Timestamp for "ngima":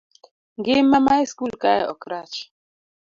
0.57-0.97